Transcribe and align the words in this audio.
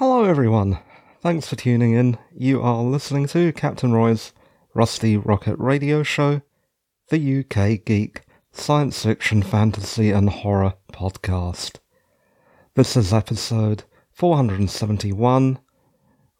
Hello, 0.00 0.24
everyone. 0.24 0.80
Thanks 1.20 1.46
for 1.46 1.54
tuning 1.56 1.92
in. 1.92 2.16
You 2.34 2.62
are 2.62 2.82
listening 2.82 3.26
to 3.26 3.52
Captain 3.52 3.92
Roy's 3.92 4.32
Rusty 4.72 5.18
Rocket 5.18 5.56
Radio 5.58 6.02
Show, 6.02 6.40
the 7.10 7.40
UK 7.40 7.84
Geek 7.84 8.22
Science 8.50 9.02
Fiction, 9.02 9.42
Fantasy, 9.42 10.10
and 10.10 10.30
Horror 10.30 10.72
podcast. 10.90 11.80
This 12.76 12.96
is 12.96 13.12
episode 13.12 13.84
471, 14.10 15.58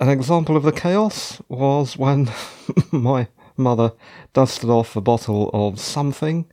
An 0.00 0.08
example 0.08 0.56
of 0.56 0.62
the 0.62 0.72
chaos 0.72 1.42
was 1.48 1.98
when 1.98 2.30
my 2.92 3.28
mother 3.56 3.92
dusted 4.32 4.70
off 4.70 4.96
a 4.96 5.00
bottle 5.00 5.50
of 5.52 5.78
something, 5.78 6.46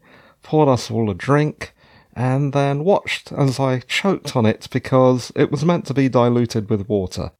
poured 0.44 0.68
us 0.68 0.92
all 0.92 1.10
a 1.10 1.14
drink, 1.14 1.74
and 2.14 2.52
then 2.52 2.84
watched 2.84 3.32
as 3.32 3.60
I 3.60 3.80
choked 3.80 4.36
on 4.36 4.46
it 4.46 4.68
because 4.72 5.32
it 5.36 5.52
was 5.52 5.64
meant 5.64 5.86
to 5.86 5.94
be 5.94 6.10
diluted 6.10 6.70
with 6.70 6.90
water. 6.90 7.32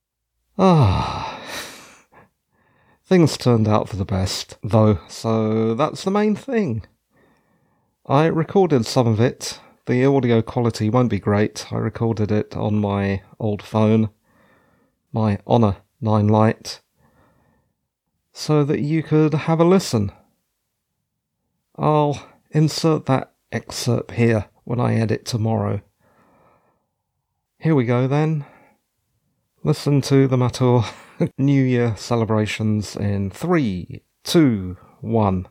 Ah. 0.58 1.42
Things 3.06 3.38
turned 3.38 3.68
out 3.68 3.90
for 3.90 3.98
the 3.98 4.06
best, 4.06 4.58
though, 4.64 5.00
so 5.10 5.76
that's 5.76 6.04
the 6.04 6.12
main 6.12 6.36
thing. 6.36 6.86
I 8.08 8.26
recorded 8.28 8.86
some 8.86 9.08
of 9.08 9.20
it. 9.20 9.60
The 9.88 10.06
audio 10.06 10.44
quality 10.44 10.92
won't 10.92 11.10
be 11.10 11.18
great. 11.18 11.74
I 11.74 11.78
recorded 11.78 12.32
it 12.32 12.56
on 12.56 12.76
my 12.76 13.24
old 13.40 13.64
phone, 13.64 14.12
my 15.12 15.40
Honor 15.48 15.78
9 16.02 16.28
Lite, 16.28 16.82
so 18.32 18.64
that 18.64 18.82
you 18.82 19.02
could 19.02 19.34
have 19.34 19.60
a 19.60 19.64
listen. 19.64 20.12
I'll 21.78 22.24
insert 22.52 23.08
that 23.08 23.34
excerpt 23.52 24.12
here 24.12 24.50
when 24.66 24.80
I 24.80 24.94
edit 25.00 25.26
tomorrow. 25.26 25.82
Here 27.58 27.74
we 27.74 27.86
go 27.86 28.08
then. 28.08 28.46
Listen 29.64 30.02
to 30.02 30.28
the 30.28 30.38
Mathur 30.38 30.86
New 31.40 31.64
Year 31.64 31.96
celebrations 31.98 32.96
in 32.96 33.32
three, 33.32 34.04
two, 34.24 34.78
one. 35.02 35.48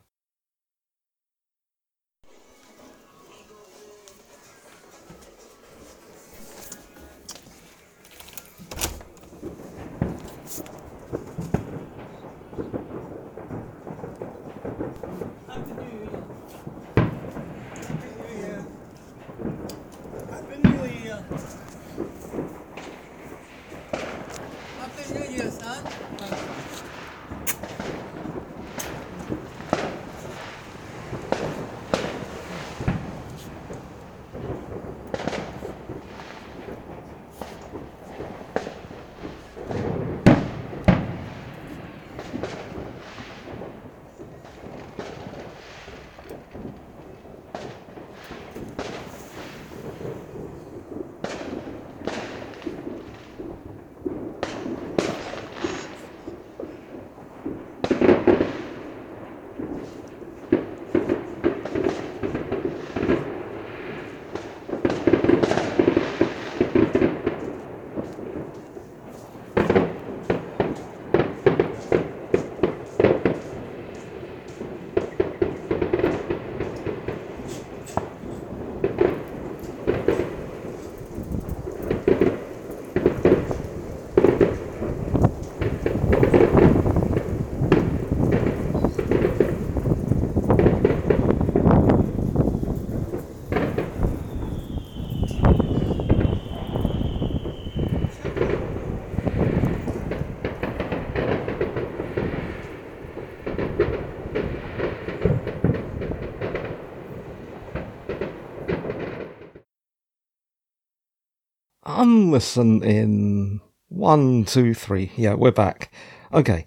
Unlisten 112.35 112.83
in 112.83 113.61
one, 113.89 114.45
two, 114.45 114.75
three. 114.75 115.13
Yeah, 115.15 115.35
we're 115.35 115.53
back. 115.53 115.93
Okay. 116.33 116.67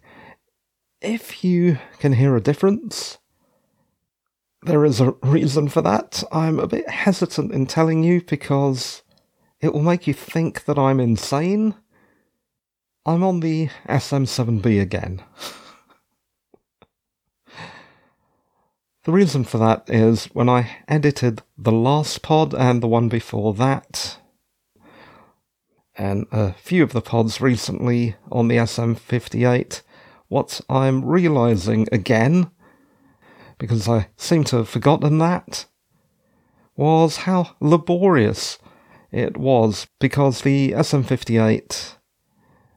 If 1.02 1.44
you 1.44 1.78
can 2.00 2.14
hear 2.14 2.38
a 2.38 2.42
difference, 2.42 3.18
there 4.62 4.86
is 4.86 5.02
a 5.02 5.12
reason 5.22 5.68
for 5.68 5.82
that. 5.82 6.24
I'm 6.32 6.58
a 6.58 6.68
bit 6.68 6.90
hesitant 6.90 7.52
in 7.52 7.66
telling 7.66 8.02
you 8.02 8.22
because 8.22 9.04
it 9.60 9.74
will 9.74 9.82
make 9.82 10.08
you 10.08 10.14
think 10.14 10.64
that 10.66 10.80
I'm 10.80 11.02
insane. 11.02 11.76
I'm 13.06 13.24
on 13.24 13.42
the 13.42 13.68
SM7B 13.90 14.82
again. 14.82 15.22
the 19.04 19.12
reason 19.12 19.44
for 19.44 19.58
that 19.58 19.90
is 19.90 20.28
when 20.28 20.48
I 20.48 20.78
edited 20.88 21.44
the 21.58 21.74
last 21.74 22.22
pod 22.22 22.54
and 22.54 22.82
the 22.82 22.88
one 22.88 23.10
before 23.10 23.54
that, 23.56 24.18
and 25.98 26.28
a 26.32 26.54
few 26.54 26.84
of 26.84 26.94
the 26.94 27.02
pods 27.02 27.42
recently 27.42 28.16
on 28.32 28.48
the 28.48 28.58
SM58, 28.58 29.82
what 30.28 30.62
I'm 30.70 31.04
realizing 31.04 31.88
again, 31.92 32.52
because 33.58 33.88
I 33.90 34.10
seem 34.16 34.44
to 34.46 34.58
have 34.58 34.70
forgotten 34.70 35.18
that, 35.18 35.66
was 36.76 37.18
how 37.18 37.56
laborious 37.60 38.60
it 39.12 39.38
was 39.38 39.88
because 40.00 40.42
the 40.42 40.72
SM58 40.74 41.96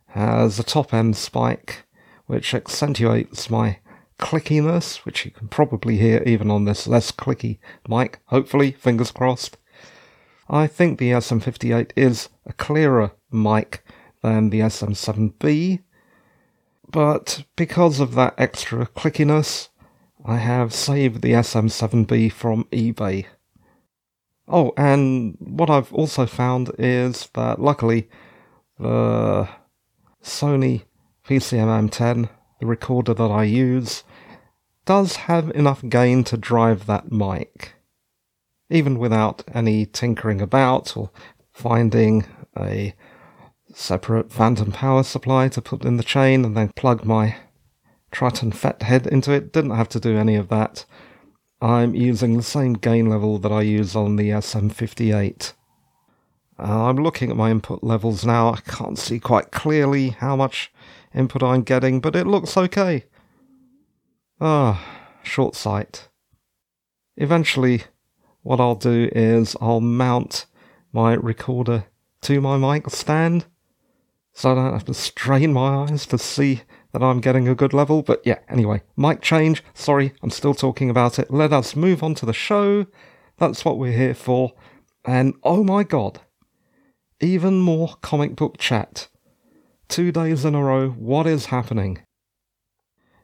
has 0.08 0.58
a 0.58 0.64
top 0.64 0.94
end 0.94 1.16
spike 1.16 1.86
which 2.26 2.54
accentuates 2.54 3.50
my 3.50 3.78
clickiness, 4.18 4.98
which 4.98 5.24
you 5.24 5.30
can 5.30 5.48
probably 5.48 5.96
hear 5.96 6.22
even 6.24 6.50
on 6.50 6.64
this 6.64 6.86
less 6.86 7.10
clicky 7.10 7.58
mic, 7.88 8.20
hopefully, 8.26 8.72
fingers 8.72 9.10
crossed. 9.10 9.56
I 10.52 10.66
think 10.66 10.98
the 10.98 11.12
SM58 11.12 11.92
is 11.94 12.28
a 12.44 12.52
clearer 12.52 13.12
mic 13.30 13.84
than 14.20 14.50
the 14.50 14.58
SM7B, 14.60 15.84
but 16.90 17.44
because 17.54 18.00
of 18.00 18.16
that 18.16 18.34
extra 18.36 18.86
clickiness, 18.86 19.68
I 20.24 20.38
have 20.38 20.74
saved 20.74 21.22
the 21.22 21.34
SM7B 21.34 22.32
from 22.32 22.64
eBay. 22.72 23.26
Oh, 24.48 24.72
and 24.76 25.36
what 25.38 25.70
I've 25.70 25.92
also 25.92 26.26
found 26.26 26.72
is 26.78 27.28
that 27.34 27.60
luckily 27.60 28.10
the 28.76 29.48
Sony 30.20 30.82
PCM-M10, 31.28 32.28
the 32.58 32.66
recorder 32.66 33.14
that 33.14 33.30
I 33.30 33.44
use, 33.44 34.02
does 34.84 35.14
have 35.14 35.50
enough 35.50 35.88
gain 35.88 36.24
to 36.24 36.36
drive 36.36 36.86
that 36.86 37.12
mic. 37.12 37.74
Even 38.70 38.98
without 38.98 39.42
any 39.52 39.84
tinkering 39.84 40.40
about 40.40 40.96
or 40.96 41.10
finding 41.52 42.24
a 42.58 42.94
separate 43.74 44.32
phantom 44.32 44.72
power 44.72 45.02
supply 45.02 45.48
to 45.48 45.60
put 45.60 45.84
in 45.84 45.96
the 45.96 46.02
chain 46.02 46.44
and 46.44 46.56
then 46.56 46.70
plug 46.76 47.04
my 47.04 47.36
Triton 48.10 48.52
FetHead 48.52 49.06
into 49.06 49.32
it. 49.32 49.52
Didn't 49.52 49.70
have 49.72 49.88
to 49.90 50.00
do 50.00 50.16
any 50.16 50.36
of 50.36 50.48
that. 50.48 50.84
I'm 51.60 51.94
using 51.94 52.36
the 52.36 52.42
same 52.42 52.72
gain 52.74 53.08
level 53.08 53.38
that 53.38 53.52
I 53.52 53.62
use 53.62 53.94
on 53.94 54.16
the 54.16 54.30
SM58. 54.30 55.52
Uh, 56.58 56.84
I'm 56.88 56.96
looking 56.96 57.30
at 57.30 57.36
my 57.36 57.50
input 57.50 57.82
levels 57.82 58.24
now. 58.24 58.52
I 58.52 58.60
can't 58.60 58.98
see 58.98 59.18
quite 59.18 59.50
clearly 59.50 60.10
how 60.10 60.36
much 60.36 60.72
input 61.14 61.42
I'm 61.42 61.62
getting, 61.62 62.00
but 62.00 62.16
it 62.16 62.26
looks 62.26 62.56
okay. 62.56 63.04
Ah, 64.40 64.82
short 65.22 65.54
sight. 65.54 66.08
Eventually, 67.16 67.84
what 68.42 68.60
I'll 68.60 68.74
do 68.74 69.08
is 69.12 69.56
I'll 69.60 69.80
mount 69.80 70.46
my 70.92 71.14
recorder 71.14 71.84
to 72.22 72.40
my 72.40 72.56
mic 72.56 72.90
stand 72.90 73.46
so 74.32 74.52
I 74.52 74.54
don't 74.54 74.72
have 74.72 74.84
to 74.86 74.94
strain 74.94 75.52
my 75.52 75.84
eyes 75.84 76.06
to 76.06 76.18
see 76.18 76.62
that 76.92 77.02
I'm 77.02 77.20
getting 77.20 77.48
a 77.48 77.54
good 77.54 77.72
level. 77.72 78.02
But 78.02 78.22
yeah, 78.24 78.38
anyway, 78.48 78.82
mic 78.96 79.20
change. 79.20 79.62
Sorry, 79.74 80.12
I'm 80.22 80.30
still 80.30 80.54
talking 80.54 80.90
about 80.90 81.18
it. 81.18 81.30
Let 81.30 81.52
us 81.52 81.76
move 81.76 82.02
on 82.02 82.14
to 82.16 82.26
the 82.26 82.32
show. 82.32 82.86
That's 83.38 83.64
what 83.64 83.78
we're 83.78 83.96
here 83.96 84.14
for. 84.14 84.52
And 85.04 85.34
oh 85.42 85.64
my 85.64 85.82
god, 85.82 86.20
even 87.20 87.60
more 87.60 87.96
comic 88.02 88.36
book 88.36 88.58
chat. 88.58 89.08
Two 89.88 90.12
days 90.12 90.44
in 90.44 90.54
a 90.54 90.62
row, 90.62 90.90
what 90.90 91.26
is 91.26 91.46
happening? 91.46 92.02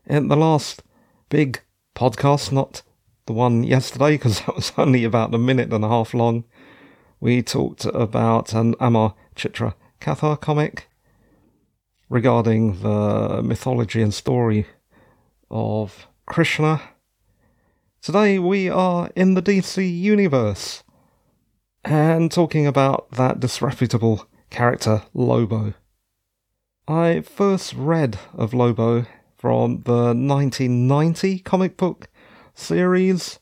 In 0.06 0.28
the 0.28 0.36
last 0.36 0.82
big 1.28 1.60
podcast, 1.94 2.50
not 2.50 2.82
the 3.26 3.32
one 3.32 3.62
yesterday, 3.64 4.12
because 4.12 4.40
that 4.46 4.54
was 4.54 4.72
only 4.78 5.04
about 5.04 5.34
a 5.34 5.38
minute 5.38 5.72
and 5.72 5.84
a 5.84 5.88
half 5.88 6.14
long, 6.14 6.44
we 7.20 7.42
talked 7.42 7.84
about 7.86 8.52
an 8.52 8.74
Amar 8.80 9.14
Chitra 9.34 9.74
Katha 10.00 10.40
comic 10.40 10.88
regarding 12.08 12.80
the 12.82 13.42
mythology 13.42 14.00
and 14.00 14.14
story 14.14 14.66
of 15.50 16.06
Krishna. 16.26 16.80
Today 18.00 18.38
we 18.38 18.68
are 18.68 19.10
in 19.16 19.34
the 19.34 19.42
DC 19.42 20.00
universe 20.00 20.84
and 21.84 22.30
talking 22.30 22.66
about 22.66 23.10
that 23.12 23.40
disreputable 23.40 24.28
character 24.50 25.02
Lobo. 25.14 25.74
I 26.86 27.20
first 27.22 27.74
read 27.74 28.18
of 28.34 28.54
Lobo 28.54 29.06
from 29.36 29.82
the 29.82 30.14
1990 30.14 31.40
comic 31.40 31.76
book 31.76 32.08
series. 32.56 33.38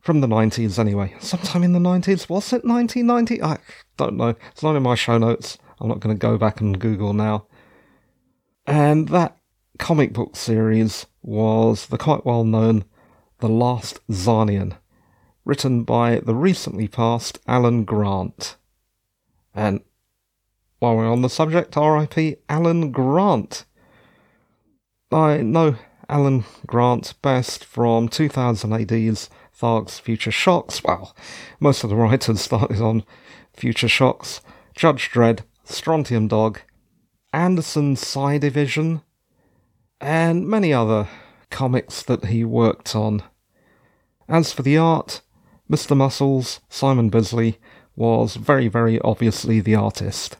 From 0.00 0.20
the 0.20 0.28
90s, 0.28 0.78
anyway. 0.78 1.16
Sometime 1.18 1.64
in 1.64 1.72
the 1.72 1.80
90s. 1.80 2.28
Was 2.28 2.52
it 2.52 2.64
1990? 2.64 3.42
I 3.42 3.58
don't 3.96 4.16
know. 4.16 4.36
It's 4.52 4.62
not 4.62 4.76
in 4.76 4.84
my 4.84 4.94
show 4.94 5.18
notes. 5.18 5.58
I'm 5.80 5.88
not 5.88 5.98
going 5.98 6.16
to 6.16 6.18
go 6.18 6.38
back 6.38 6.60
and 6.60 6.78
Google 6.78 7.12
now. 7.12 7.48
And 8.66 9.08
that 9.08 9.36
comic 9.80 10.12
book 10.12 10.36
series 10.36 11.06
was 11.22 11.86
the 11.86 11.98
quite 11.98 12.24
well 12.24 12.44
known 12.44 12.84
The 13.40 13.48
Last 13.48 14.00
Czarnian, 14.08 14.76
written 15.44 15.82
by 15.82 16.20
the 16.20 16.36
recently 16.36 16.86
passed 16.86 17.40
Alan 17.48 17.84
Grant. 17.84 18.56
And 19.54 19.80
while 20.78 20.96
we're 20.96 21.10
on 21.10 21.22
the 21.22 21.28
subject, 21.28 21.74
RIP 21.76 22.42
Alan 22.48 22.92
Grant. 22.92 23.64
I 25.10 25.38
know 25.38 25.76
Alan 26.08 26.44
Grant 26.66 27.14
best 27.22 27.64
from 27.64 28.08
2000 28.08 28.72
AD's 28.72 29.28
Tharg's 29.58 29.98
Future 29.98 30.30
Shocks. 30.30 30.82
Well, 30.84 31.16
most 31.58 31.82
of 31.82 31.90
the 31.90 31.96
writers 31.96 32.40
started 32.42 32.80
on 32.80 33.04
Future 33.52 33.88
Shocks, 33.88 34.40
Judge 34.74 35.10
Dredd, 35.10 35.40
Strontium 35.64 36.28
Dog, 36.28 36.60
Anderson's 37.32 38.06
Psi 38.06 38.38
Division, 38.38 39.02
and 40.00 40.46
many 40.46 40.72
other 40.72 41.08
comics 41.50 42.02
that 42.02 42.26
he 42.26 42.44
worked 42.44 42.94
on. 42.94 43.22
As 44.28 44.52
for 44.52 44.62
the 44.62 44.76
art, 44.76 45.22
Mr. 45.70 45.96
Muscles, 45.96 46.60
Simon 46.68 47.08
Bisley, 47.08 47.58
was 47.96 48.36
very, 48.36 48.68
very 48.68 49.00
obviously 49.00 49.60
the 49.60 49.74
artist. 49.74 50.36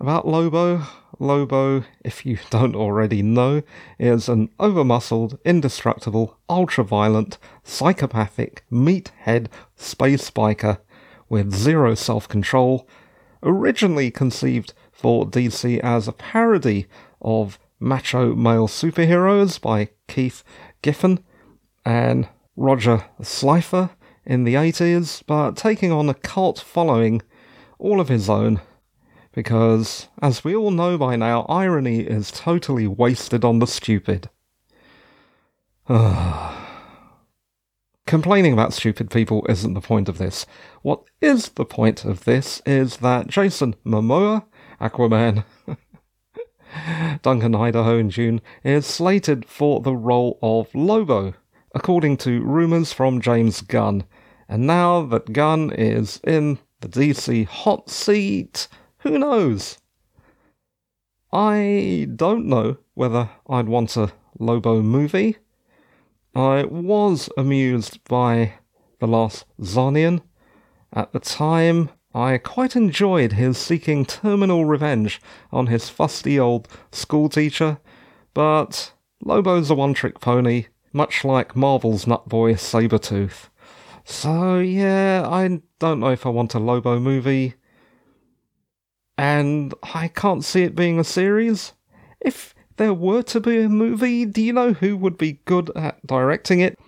About 0.00 0.28
Lobo, 0.28 0.82
Lobo, 1.18 1.82
if 2.04 2.24
you 2.24 2.38
don't 2.50 2.76
already 2.76 3.20
know, 3.20 3.62
is 3.98 4.28
an 4.28 4.48
overmuscled, 4.60 5.38
indestructible, 5.44 6.38
ultra-violent, 6.48 7.36
psychopathic, 7.64 8.64
meathead 8.70 9.48
space 9.74 10.30
biker 10.30 10.78
with 11.28 11.52
zero 11.52 11.96
self-control, 11.96 12.88
originally 13.42 14.12
conceived 14.12 14.72
for 14.92 15.26
DC 15.26 15.80
as 15.80 16.06
a 16.06 16.12
parody 16.12 16.86
of 17.20 17.58
macho 17.80 18.36
male 18.36 18.68
superheroes 18.68 19.60
by 19.60 19.88
Keith 20.06 20.44
Giffen 20.80 21.18
and 21.84 22.28
Roger 22.56 23.04
Slifer 23.20 23.90
in 24.24 24.44
the 24.44 24.54
80s, 24.54 25.24
but 25.26 25.56
taking 25.56 25.90
on 25.90 26.08
a 26.08 26.14
cult 26.14 26.60
following 26.60 27.20
all 27.80 28.00
of 28.00 28.08
his 28.08 28.30
own. 28.30 28.60
Because, 29.32 30.08
as 30.20 30.42
we 30.42 30.54
all 30.54 30.70
know 30.70 30.96
by 30.98 31.16
now, 31.16 31.42
irony 31.48 32.00
is 32.00 32.30
totally 32.30 32.86
wasted 32.86 33.44
on 33.44 33.58
the 33.58 33.66
stupid. 33.66 34.30
Complaining 38.06 38.52
about 38.52 38.72
stupid 38.72 39.10
people 39.10 39.44
isn't 39.48 39.74
the 39.74 39.80
point 39.80 40.08
of 40.08 40.18
this. 40.18 40.46
What 40.82 41.02
is 41.20 41.50
the 41.50 41.64
point 41.64 42.04
of 42.04 42.24
this 42.24 42.62
is 42.64 42.98
that 42.98 43.26
Jason 43.26 43.74
Momoa 43.84 44.44
Aquaman. 44.80 45.44
Duncan 47.22 47.54
Idaho 47.54 47.98
in 47.98 48.08
Dune 48.08 48.40
is 48.62 48.86
slated 48.86 49.44
for 49.44 49.80
the 49.80 49.94
role 49.94 50.38
of 50.42 50.74
Lobo, 50.74 51.34
according 51.74 52.16
to 52.18 52.42
rumours 52.42 52.92
from 52.92 53.20
James 53.20 53.60
Gunn. 53.62 54.04
And 54.48 54.66
now 54.66 55.02
that 55.06 55.32
Gunn 55.32 55.70
is 55.72 56.20
in 56.24 56.58
the 56.80 56.88
DC 56.88 57.46
hot 57.46 57.90
seat, 57.90 58.68
who 59.00 59.18
knows? 59.18 59.78
I 61.32 62.08
don't 62.14 62.46
know 62.46 62.78
whether 62.94 63.30
I'd 63.48 63.68
want 63.68 63.96
a 63.96 64.12
Lobo 64.38 64.82
movie. 64.82 65.36
I 66.34 66.64
was 66.64 67.28
amused 67.36 68.02
by 68.04 68.54
The 69.00 69.06
Last 69.06 69.44
Czarnian. 69.60 70.22
At 70.92 71.12
the 71.12 71.20
time, 71.20 71.90
I 72.14 72.38
quite 72.38 72.74
enjoyed 72.74 73.32
his 73.32 73.58
seeking 73.58 74.06
terminal 74.06 74.64
revenge 74.64 75.20
on 75.52 75.66
his 75.66 75.88
fusty 75.90 76.40
old 76.40 76.66
schoolteacher, 76.90 77.78
but 78.32 78.92
Lobo's 79.22 79.70
a 79.70 79.74
one 79.74 79.94
trick 79.94 80.20
pony, 80.20 80.66
much 80.92 81.24
like 81.24 81.54
Marvel's 81.54 82.06
nutboy 82.06 82.54
Sabretooth. 82.54 83.48
So, 84.04 84.58
yeah, 84.58 85.28
I 85.28 85.60
don't 85.78 86.00
know 86.00 86.08
if 86.08 86.24
I 86.24 86.30
want 86.30 86.54
a 86.54 86.58
Lobo 86.58 86.98
movie. 86.98 87.54
And 89.18 89.74
I 89.82 90.08
can't 90.08 90.44
see 90.44 90.62
it 90.62 90.74
being 90.74 90.98
a 90.98 91.04
series. 91.04 91.72
If 92.20 92.54
there 92.76 92.94
were 92.94 93.22
to 93.24 93.40
be 93.40 93.60
a 93.60 93.68
movie, 93.68 94.24
do 94.24 94.40
you 94.40 94.52
know 94.52 94.72
who 94.72 94.96
would 94.96 95.18
be 95.18 95.40
good 95.44 95.70
at 95.76 96.06
directing 96.06 96.60
it? 96.60 96.78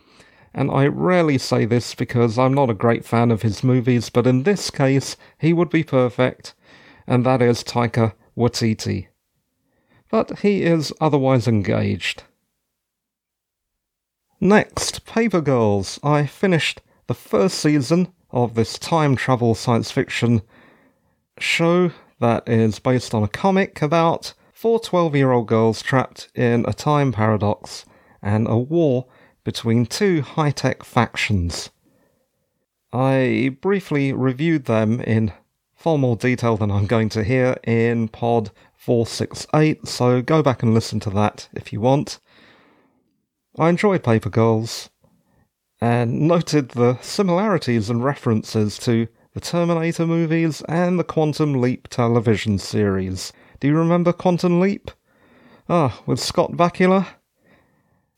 and 0.52 0.70
I 0.70 0.86
rarely 0.86 1.38
say 1.38 1.64
this 1.64 1.94
because 1.94 2.38
I'm 2.38 2.54
not 2.54 2.70
a 2.70 2.74
great 2.74 3.04
fan 3.04 3.30
of 3.30 3.42
his 3.42 3.62
movies, 3.62 4.10
but 4.10 4.26
in 4.26 4.42
this 4.42 4.70
case, 4.70 5.16
he 5.38 5.52
would 5.52 5.70
be 5.70 5.84
perfect, 5.84 6.54
and 7.06 7.24
that 7.24 7.40
is 7.40 7.62
Taika 7.62 8.14
Waititi. 8.36 9.08
But 10.10 10.40
he 10.40 10.62
is 10.62 10.92
otherwise 11.00 11.46
engaged. 11.46 12.24
Next, 14.40 15.04
Paper 15.04 15.40
Girls. 15.40 16.00
I 16.02 16.26
finished 16.26 16.80
the 17.06 17.14
first 17.14 17.58
season 17.58 18.12
of 18.32 18.54
this 18.54 18.78
time 18.78 19.14
travel 19.14 19.54
science 19.54 19.90
fiction 19.90 20.42
show 21.38 21.92
that 22.20 22.48
is 22.48 22.78
based 22.78 23.14
on 23.14 23.22
a 23.22 23.28
comic 23.28 23.82
about 23.82 24.34
four 24.52 24.78
12 24.78 25.16
year 25.16 25.32
old 25.32 25.48
girls 25.48 25.82
trapped 25.82 26.28
in 26.34 26.64
a 26.68 26.72
time 26.72 27.12
paradox 27.12 27.84
and 28.22 28.46
a 28.48 28.56
war 28.56 29.06
between 29.42 29.86
two 29.86 30.22
high 30.22 30.50
tech 30.50 30.84
factions. 30.84 31.70
I 32.92 33.56
briefly 33.60 34.12
reviewed 34.12 34.66
them 34.66 35.00
in 35.00 35.32
far 35.74 35.96
more 35.96 36.16
detail 36.16 36.56
than 36.56 36.70
I'm 36.70 36.86
going 36.86 37.08
to 37.10 37.24
hear 37.24 37.56
in 37.64 38.08
Pod 38.08 38.50
468, 38.76 39.88
so 39.88 40.20
go 40.20 40.42
back 40.42 40.62
and 40.62 40.74
listen 40.74 41.00
to 41.00 41.10
that 41.10 41.48
if 41.54 41.72
you 41.72 41.80
want. 41.80 42.20
I 43.58 43.68
enjoyed 43.70 44.04
Paper 44.04 44.28
Girls 44.28 44.90
and 45.80 46.20
noted 46.28 46.70
the 46.70 46.98
similarities 47.00 47.88
and 47.88 48.04
references 48.04 48.78
to 48.78 49.08
the 49.32 49.40
Terminator 49.40 50.06
movies 50.06 50.62
and 50.68 50.98
the 50.98 51.04
Quantum 51.04 51.60
Leap 51.60 51.86
television 51.88 52.58
series. 52.58 53.32
Do 53.60 53.68
you 53.68 53.76
remember 53.76 54.12
Quantum 54.12 54.58
Leap? 54.58 54.90
Ah, 55.68 56.02
with 56.04 56.18
Scott 56.18 56.52
Bakula? 56.52 57.06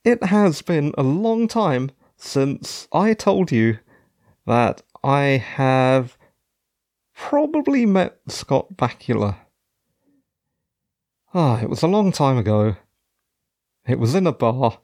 It 0.05 0.25
has 0.25 0.63
been 0.63 0.95
a 0.97 1.03
long 1.03 1.49
time 1.49 1.91
since 2.17 2.89
I 2.93 3.13
told 3.13 3.53
you 3.53 3.79
that 4.47 4.83
I 5.05 5.23
have 5.37 6.17
probably 7.15 7.85
met 7.85 8.19
Scott 8.29 8.75
Bakula. 8.77 9.37
Ah, 11.35 11.61
it 11.61 11.69
was 11.69 11.83
a 11.83 11.89
long 11.89 12.11
time 12.11 12.39
ago. 12.39 12.77
It 13.87 13.99
was 13.99 14.15
in 14.15 14.27
a 14.27 14.33
bar. 14.33 14.79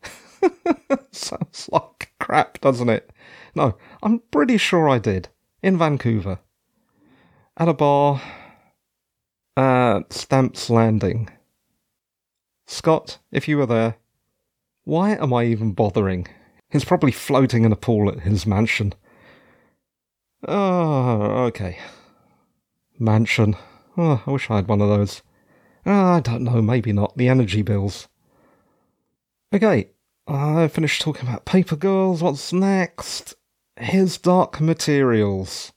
Sounds 1.10 1.70
like 1.72 2.12
crap, 2.20 2.60
doesn't 2.60 2.90
it? 2.90 3.10
No, 3.54 3.76
I'm 4.02 4.20
pretty 4.30 4.58
sure 4.58 4.88
I 4.88 4.98
did. 4.98 5.28
In 5.62 5.76
Vancouver. 5.76 6.38
At 7.56 7.68
a 7.68 7.74
bar 7.74 8.22
at 9.56 10.12
Stamps 10.12 10.70
Landing. 10.70 11.28
Scott, 12.66 13.18
if 13.32 13.48
you 13.48 13.58
were 13.58 13.66
there, 13.66 13.96
why 14.84 15.16
am 15.16 15.34
I 15.34 15.44
even 15.44 15.72
bothering? 15.72 16.28
He's 16.70 16.84
probably 16.84 17.10
floating 17.10 17.64
in 17.64 17.72
a 17.72 17.76
pool 17.76 18.08
at 18.08 18.20
his 18.20 18.46
mansion. 18.46 18.94
Oh, 20.46 21.46
okay. 21.46 21.78
Mansion. 22.98 23.56
Oh, 23.96 24.22
I 24.24 24.30
wish 24.30 24.48
I 24.50 24.56
had 24.56 24.68
one 24.68 24.80
of 24.80 24.88
those. 24.88 25.22
Oh, 25.84 25.90
I 25.90 26.20
don't 26.20 26.44
know, 26.44 26.62
maybe 26.62 26.92
not. 26.92 27.16
The 27.16 27.28
energy 27.28 27.62
bills. 27.62 28.06
Okay, 29.52 29.90
I 30.28 30.68
finished 30.68 31.02
talking 31.02 31.26
about 31.26 31.46
Paper 31.46 31.74
Girls. 31.74 32.22
What's 32.22 32.52
next? 32.52 33.34
His 33.80 34.18
Dark 34.18 34.60
Materials. 34.60 35.72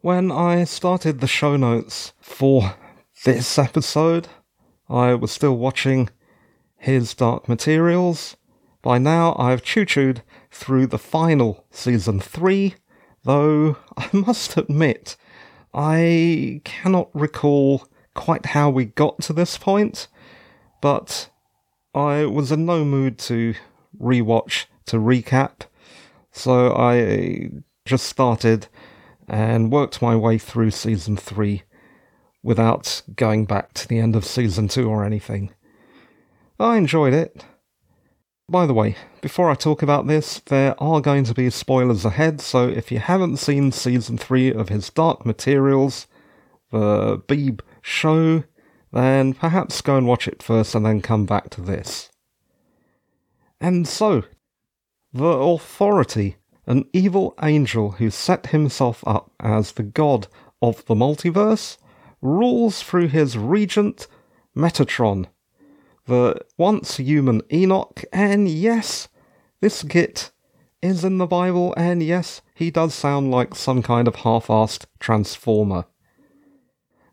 When 0.00 0.30
I 0.30 0.62
started 0.62 1.18
the 1.20 1.26
show 1.26 1.56
notes 1.56 2.12
for 2.20 2.76
this 3.24 3.58
episode, 3.58 4.28
I 4.88 5.14
was 5.14 5.32
still 5.32 5.56
watching 5.56 6.08
His 6.76 7.14
Dark 7.14 7.48
Materials. 7.48 8.36
By 8.80 8.98
now, 8.98 9.34
I've 9.36 9.64
choo 9.64 9.84
chooed 9.84 10.22
through 10.52 10.86
the 10.86 10.98
final 10.98 11.64
season 11.72 12.20
3, 12.20 12.76
though 13.24 13.78
I 13.96 14.08
must 14.12 14.56
admit, 14.56 15.16
I 15.74 16.60
cannot 16.62 17.10
recall 17.12 17.88
quite 18.14 18.46
how 18.46 18.70
we 18.70 18.84
got 18.84 19.20
to 19.22 19.32
this 19.32 19.58
point, 19.58 20.06
but 20.80 21.28
I 21.92 22.24
was 22.24 22.52
in 22.52 22.66
no 22.66 22.84
mood 22.84 23.18
to 23.18 23.54
rewatch 24.00 24.66
to 24.86 24.98
recap, 24.98 25.62
so 26.36 26.74
I 26.74 27.50
just 27.84 28.06
started 28.06 28.68
and 29.26 29.72
worked 29.72 30.02
my 30.02 30.14
way 30.14 30.38
through 30.38 30.70
season 30.70 31.16
three 31.16 31.62
without 32.42 33.02
going 33.16 33.46
back 33.46 33.72
to 33.74 33.88
the 33.88 33.98
end 33.98 34.14
of 34.14 34.24
season 34.24 34.68
two 34.68 34.88
or 34.88 35.04
anything. 35.04 35.52
I 36.60 36.76
enjoyed 36.76 37.14
it. 37.14 37.44
By 38.48 38.66
the 38.66 38.74
way, 38.74 38.96
before 39.22 39.50
I 39.50 39.54
talk 39.54 39.82
about 39.82 40.06
this, 40.06 40.40
there 40.46 40.80
are 40.80 41.00
going 41.00 41.24
to 41.24 41.34
be 41.34 41.50
spoilers 41.50 42.04
ahead, 42.04 42.40
so 42.40 42.68
if 42.68 42.92
you 42.92 43.00
haven't 43.00 43.38
seen 43.38 43.72
season 43.72 44.16
3 44.16 44.52
of 44.52 44.68
his 44.68 44.88
Dark 44.90 45.26
Materials, 45.26 46.06
the 46.70 47.18
Beeb 47.26 47.60
show, 47.82 48.44
then 48.92 49.34
perhaps 49.34 49.80
go 49.80 49.96
and 49.96 50.06
watch 50.06 50.28
it 50.28 50.42
first 50.42 50.74
and 50.76 50.86
then 50.86 51.00
come 51.00 51.26
back 51.26 51.50
to 51.50 51.60
this. 51.60 52.10
And 53.60 53.88
so, 53.88 54.22
the 55.16 55.24
authority, 55.24 56.36
an 56.66 56.84
evil 56.92 57.34
angel 57.42 57.92
who 57.92 58.10
set 58.10 58.48
himself 58.48 59.02
up 59.06 59.30
as 59.40 59.72
the 59.72 59.82
god 59.82 60.26
of 60.60 60.84
the 60.84 60.94
multiverse, 60.94 61.78
rules 62.20 62.82
through 62.82 63.08
his 63.08 63.38
regent, 63.38 64.06
Metatron, 64.54 65.26
the 66.06 66.36
once 66.58 66.98
human 66.98 67.40
Enoch, 67.50 68.04
and 68.12 68.48
yes, 68.48 69.08
this 69.60 69.82
git 69.82 70.32
is 70.82 71.02
in 71.02 71.16
the 71.16 71.26
Bible, 71.26 71.72
and 71.78 72.02
yes, 72.02 72.42
he 72.54 72.70
does 72.70 72.94
sound 72.94 73.30
like 73.30 73.54
some 73.54 73.82
kind 73.82 74.06
of 74.06 74.16
half 74.16 74.48
assed 74.48 74.84
transformer. 75.00 75.86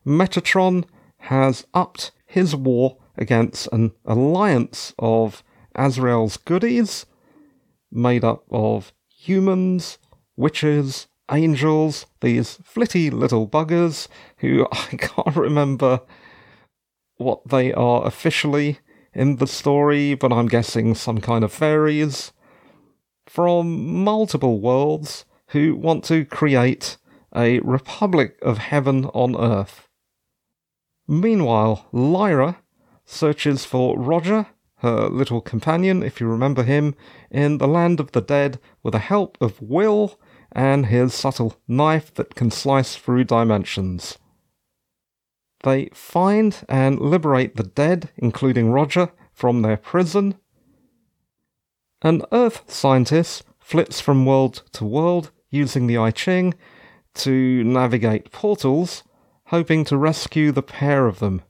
Metatron 0.05 0.83
has 1.17 1.65
upped 1.73 2.11
his 2.25 2.53
war 2.53 2.97
against 3.17 3.67
an 3.71 3.93
alliance 4.03 4.93
of 4.99 5.41
Asriel's 5.77 6.35
goodies, 6.35 7.05
made 7.93 8.23
up 8.23 8.43
of 8.51 8.93
humans, 9.09 9.97
witches, 10.35 11.07
angels, 11.31 12.05
these 12.21 12.59
flitty 12.63 13.09
little 13.09 13.47
buggers 13.47 14.07
who 14.37 14.67
I 14.71 14.97
can't 14.97 15.35
remember 15.35 16.01
what 17.17 17.47
they 17.47 17.71
are 17.73 18.05
officially 18.05 18.79
in 19.13 19.37
the 19.37 19.47
story, 19.47 20.15
but 20.15 20.33
I'm 20.33 20.47
guessing 20.47 20.95
some 20.95 21.21
kind 21.21 21.43
of 21.43 21.53
fairies 21.53 22.33
from 23.27 24.03
multiple 24.03 24.59
worlds 24.59 25.25
who 25.47 25.75
want 25.75 26.03
to 26.05 26.25
create 26.25 26.97
a 27.35 27.59
republic 27.59 28.37
of 28.41 28.57
heaven 28.57 29.05
on 29.13 29.35
earth. 29.35 29.87
Meanwhile, 31.07 31.87
Lyra 31.91 32.57
searches 33.05 33.65
for 33.65 33.97
Roger, 33.97 34.47
her 34.83 35.07
little 35.07 35.41
companion, 35.41 36.03
if 36.03 36.21
you 36.21 36.27
remember 36.27 36.63
him, 36.63 36.93
in 37.31 37.57
the 37.57 37.67
land 37.67 37.99
of 37.99 38.11
the 38.11 38.21
dead 38.21 38.59
with 38.83 38.91
the 38.91 38.99
help 38.99 39.37
of 39.41 39.61
Will 39.61 40.19
and 40.51 40.85
his 40.85 41.13
subtle 41.13 41.55
knife 41.67 42.13
that 42.13 42.35
can 42.35 42.51
slice 42.51 42.95
through 42.95 43.23
dimensions. 43.23 44.19
They 45.63 45.89
find 45.93 46.63
and 46.67 46.99
liberate 46.99 47.55
the 47.55 47.63
dead, 47.63 48.11
including 48.17 48.71
Roger, 48.71 49.11
from 49.31 49.61
their 49.61 49.77
prison. 49.77 50.35
An 52.01 52.21
Earth 52.31 52.69
scientist 52.69 53.43
flits 53.59 54.01
from 54.01 54.25
world 54.25 54.63
to 54.73 54.83
world 54.83 55.31
using 55.49 55.87
the 55.87 55.97
I 55.97 56.11
Ching 56.11 56.53
to 57.15 57.63
navigate 57.63 58.31
portals 58.31 59.03
hoping 59.47 59.85
to 59.85 59.97
rescue 59.97 60.51
the 60.51 60.63
pair 60.63 61.07
of 61.07 61.19
them. 61.19 61.41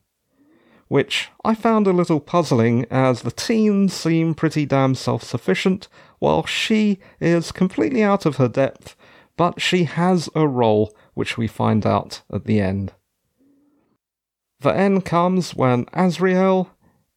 Which 0.94 1.32
I 1.44 1.56
found 1.56 1.88
a 1.88 1.92
little 1.92 2.20
puzzling 2.20 2.86
as 2.92 3.24
the 3.24 3.32
teens 3.32 3.96
seem 3.96 4.36
pretty 4.36 4.68
damn 4.68 4.94
self 4.94 5.24
sufficient, 5.24 5.88
while 6.20 6.46
she 6.46 7.00
is 7.20 7.52
completely 7.52 8.04
out 8.04 8.28
of 8.28 8.36
her 8.36 8.48
depth, 8.48 8.96
but 9.36 9.60
she 9.60 9.86
has 9.86 10.30
a 10.36 10.48
role, 10.48 10.96
which 11.16 11.36
we 11.36 11.48
find 11.48 11.88
out 11.88 12.22
at 12.32 12.46
the 12.46 12.62
end. 12.62 12.94
The 14.60 14.70
end 14.70 15.04
comes 15.04 15.56
when 15.56 15.86
Asriel 15.86 16.70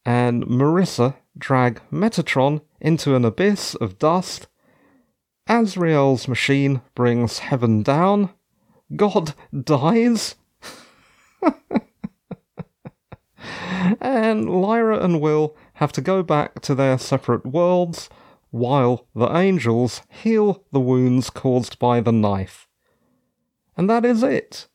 and 0.06 0.46
Marissa 0.46 1.16
drag 1.36 1.82
Metatron 1.92 2.62
into 2.80 3.14
an 3.14 3.26
abyss 3.26 3.74
of 3.74 3.98
dust. 3.98 4.46
Asriel's 5.50 6.26
machine 6.26 6.80
brings 6.94 7.40
heaven 7.40 7.82
down. 7.82 8.30
God 8.96 9.34
dies, 9.52 10.34
and 14.00 14.48
Lyra 14.50 14.98
and 14.98 15.20
Will 15.20 15.56
have 15.74 15.92
to 15.92 16.00
go 16.00 16.22
back 16.22 16.60
to 16.62 16.74
their 16.74 16.98
separate 16.98 17.44
worlds 17.46 18.08
while 18.50 19.06
the 19.14 19.34
angels 19.36 20.02
heal 20.08 20.64
the 20.72 20.80
wounds 20.80 21.30
caused 21.30 21.78
by 21.78 22.00
the 22.00 22.12
knife. 22.12 22.68
And 23.76 23.90
that 23.90 24.04
is 24.04 24.22
it. 24.22 24.68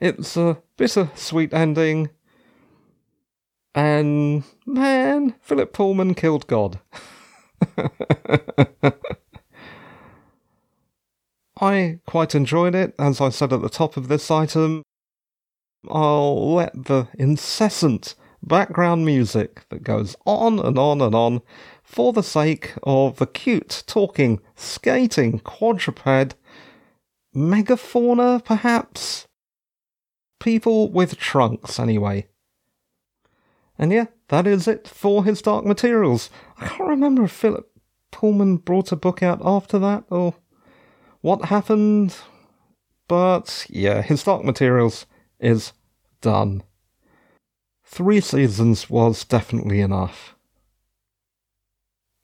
It's 0.00 0.36
a 0.36 0.58
bitter-sweet 0.76 1.52
ending. 1.52 2.10
And 3.74 4.44
man, 4.64 5.34
Philip 5.40 5.72
Pullman 5.72 6.14
killed 6.14 6.46
God. 6.46 6.80
I 11.60 12.00
quite 12.06 12.34
enjoyed 12.34 12.74
it, 12.74 12.94
as 12.98 13.20
I 13.20 13.28
said 13.30 13.52
at 13.52 13.62
the 13.62 13.68
top 13.68 13.96
of 13.96 14.08
this 14.08 14.30
item. 14.30 14.82
I'll 15.90 16.54
let 16.54 16.72
the 16.86 17.08
incessant 17.18 18.14
background 18.42 19.04
music 19.04 19.66
that 19.70 19.82
goes 19.82 20.16
on 20.24 20.58
and 20.58 20.78
on 20.78 21.00
and 21.00 21.14
on 21.14 21.42
for 21.82 22.12
the 22.12 22.22
sake 22.22 22.74
of 22.82 23.16
the 23.16 23.26
cute, 23.26 23.82
talking, 23.86 24.40
skating 24.54 25.40
quadruped 25.40 26.34
megafauna, 27.34 28.44
perhaps? 28.44 29.26
People 30.40 30.90
with 30.90 31.16
trunks, 31.16 31.78
anyway. 31.78 32.26
And 33.78 33.92
yeah, 33.92 34.06
that 34.28 34.46
is 34.46 34.66
it 34.66 34.88
for 34.88 35.24
his 35.24 35.42
Dark 35.42 35.64
Materials. 35.64 36.30
I 36.58 36.66
can't 36.66 36.88
remember 36.88 37.24
if 37.24 37.32
Philip 37.32 37.70
Pullman 38.10 38.56
brought 38.56 38.92
a 38.92 38.96
book 38.96 39.22
out 39.22 39.40
after 39.44 39.78
that 39.78 40.04
or 40.10 40.34
what 41.20 41.46
happened. 41.46 42.16
But 43.08 43.66
yeah, 43.68 44.02
his 44.02 44.22
Dark 44.22 44.44
Materials 44.44 45.06
is 45.46 45.72
done. 46.20 46.64
Three 47.84 48.20
seasons 48.20 48.90
was 48.90 49.22
definitely 49.24 49.80
enough. 49.80 50.34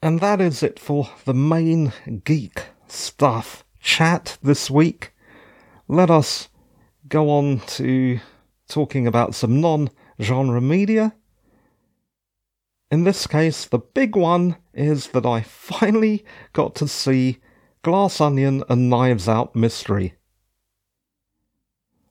And 0.03 0.19
that 0.19 0.41
is 0.41 0.65
it 0.65 0.81
for 0.81 1.09
the 1.25 1.33
main 1.33 1.93
geek 2.25 2.65
stuff 2.89 3.65
chat 3.81 4.39
this 4.43 4.69
week. 4.69 5.13
Let 5.87 6.11
us 6.11 6.49
go 7.09 7.31
on 7.31 7.61
to 7.79 8.19
talking 8.69 9.07
about 9.07 9.37
some 9.37 9.61
non 9.61 9.91
genre 10.21 10.61
media. 10.61 11.15
In 12.91 13.05
this 13.05 13.29
case, 13.29 13.65
the 13.65 13.79
big 13.79 14.17
one 14.17 14.57
is 14.75 15.09
that 15.09 15.25
I 15.25 15.43
finally 15.43 16.25
got 16.53 16.75
to 16.77 16.89
see 16.89 17.39
Glass 17.83 18.21
Onion 18.21 18.65
and 18.69 18.91
Knives 18.91 19.29
Out 19.29 19.55
Mystery. 19.55 20.15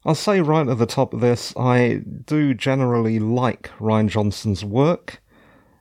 I'll 0.04 0.16
say 0.16 0.42
right 0.42 0.68
at 0.68 0.78
the 0.80 0.88
top 0.88 1.14
of 1.14 1.20
this, 1.20 1.54
I 1.56 2.02
do 2.26 2.54
generally 2.54 3.20
like 3.20 3.70
Rian 3.80 4.10
Johnson's 4.10 4.66
work, 4.66 5.22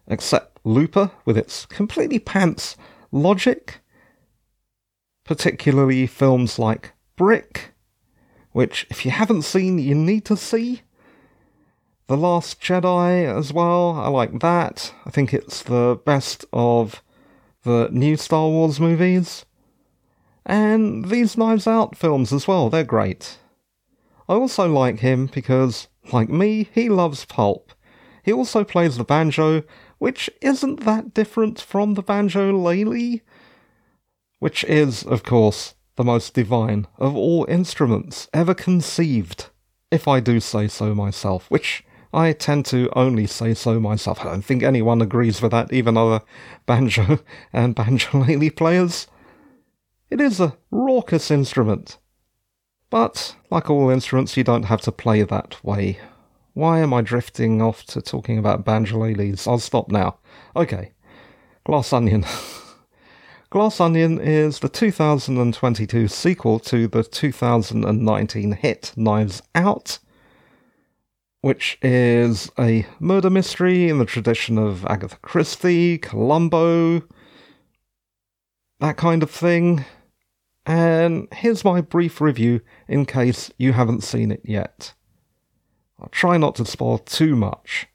except 0.07 0.59
Looper 0.63 1.11
with 1.25 1.39
its 1.39 1.65
completely 1.65 2.19
pants 2.19 2.77
logic, 3.11 3.81
particularly 5.25 6.07
films 6.07 6.59
like 6.59 6.93
Brick, 7.17 7.73
which, 8.53 8.87
if 8.91 9.05
you 9.07 9.11
haven't 9.11 9.43
seen, 9.43 9.79
you 9.79 9.95
need 9.95 10.25
to 10.27 10.37
see. 10.37 10.83
The 12.09 12.17
Last 12.17 12.61
Jedi 12.61 13.25
as 13.25 13.53
well, 13.53 13.93
I 13.93 14.09
like 14.09 14.41
that. 14.41 14.93
I 15.07 15.11
think 15.11 15.33
it's 15.33 15.63
the 15.63 15.99
best 16.05 16.45
of 16.53 17.03
the 17.63 17.89
new 17.93 18.17
Star 18.17 18.49
Wars 18.49 18.81
movies. 18.81 19.47
And 20.45 21.09
these 21.09 21.39
Knives 21.39 21.67
Out 21.67 21.97
films 21.97 22.33
as 22.33 22.49
well, 22.49 22.69
they're 22.69 22.85
great. 22.85 23.39
I 24.31 24.35
also 24.35 24.73
like 24.73 25.01
him 25.01 25.27
because, 25.27 25.89
like 26.13 26.29
me, 26.29 26.69
he 26.73 26.89
loves 26.89 27.25
pulp. 27.25 27.73
He 28.23 28.33
also 28.33 28.63
plays 28.63 28.97
the 28.97 29.03
banjo, 29.03 29.65
which 29.99 30.31
isn't 30.41 30.85
that 30.85 31.13
different 31.13 31.61
from 31.61 31.95
the 31.95 32.03
banjolele, 32.05 33.23
which 34.39 34.63
is, 34.63 35.03
of 35.03 35.25
course, 35.25 35.75
the 35.97 36.05
most 36.05 36.33
divine 36.33 36.87
of 36.97 37.17
all 37.17 37.45
instruments 37.49 38.29
ever 38.33 38.55
conceived, 38.55 39.47
if 39.91 40.07
I 40.07 40.21
do 40.21 40.39
say 40.39 40.69
so 40.69 40.95
myself, 40.95 41.51
which 41.51 41.83
I 42.15 42.33
tend 42.33 42.67
to 42.67 42.89
only 42.95 43.27
say 43.27 43.53
so 43.53 43.81
myself. 43.81 44.21
I 44.21 44.25
don't 44.27 44.45
think 44.45 44.63
anyone 44.63 45.03
agrees 45.03 45.43
with 45.43 45.51
that, 45.51 45.73
even 45.73 45.97
other 45.97 46.21
banjo 46.67 47.19
and 47.53 47.75
banjolele 47.75 48.55
players. 48.55 49.09
It 50.09 50.21
is 50.21 50.39
a 50.39 50.57
raucous 50.71 51.33
instrument, 51.33 51.99
but, 52.91 53.37
like 53.51 53.71
all 53.71 53.89
instruments, 53.89 54.37
you 54.37 54.45
don't 54.45 54.65
have 54.65 54.81
to 54.83 54.93
play 54.93 55.23
that 55.23 55.63
way. 55.65 55.99
Why 56.55 56.81
am 56.81 56.93
I 56.93 57.01
drifting 57.01 57.63
off 57.63 57.85
to 57.87 58.03
talking 58.03 58.37
about 58.37 58.65
banjoleles? 58.65 59.47
I'll 59.47 59.59
stop 59.61 59.91
now. 59.91 60.19
Okay. 60.57 60.93
Glass 61.65 61.93
Onion. 61.93 62.25
Glass 63.51 63.81
Onion 63.81 64.21
is 64.21 64.59
the 64.59 64.69
2022 64.69 66.09
sequel 66.09 66.59
to 66.61 66.87
the 66.87 67.03
2019 67.03 68.53
hit 68.53 68.93
Knives 68.97 69.43
Out, 69.55 69.99
which 71.41 71.79
is 71.83 72.51
a 72.59 72.87
murder 72.99 73.31
mystery 73.31 73.89
in 73.89 73.99
the 73.99 74.05
tradition 74.05 74.59
of 74.59 74.85
Agatha 74.87 75.17
Christie, 75.23 75.99
Columbo, 75.99 77.03
that 78.81 78.97
kind 78.97 79.23
of 79.23 79.31
thing. 79.31 79.85
And 80.67 81.29
here's 81.33 81.65
my 81.65 81.81
brief 81.81 82.21
review 82.21 82.61
in 82.87 83.07
case 83.07 83.51
you 83.59 83.73
haven't 83.73 84.05
seen 84.05 84.31
it 84.31 84.43
yet. 84.45 84.95
I'll 86.01 86.09
try 86.09 86.37
not 86.37 86.55
to 86.57 86.65
spoil 86.65 86.99
too 86.99 87.37
much. 87.37 87.87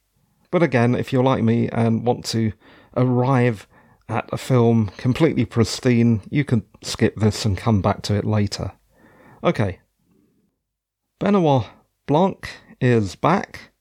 But 0.51 0.63
again, 0.63 0.95
if 0.95 1.11
you're 1.11 1.23
like 1.23 1.43
me 1.43 1.69
and 1.69 2.05
want 2.05 2.25
to 2.27 2.53
arrive 2.95 3.67
at 4.07 4.29
a 4.31 4.37
film 4.37 4.91
completely 4.97 5.45
pristine, 5.45 6.21
you 6.29 6.45
can 6.45 6.65
skip 6.81 7.15
this 7.15 7.45
and 7.45 7.57
come 7.57 7.81
back 7.81 8.01
to 8.03 8.15
it 8.15 8.25
later. 8.25 8.71
Okay. 9.43 9.79
Benoit 11.19 11.65
Blanc 12.07 12.49
is 12.79 13.15
back 13.15 13.71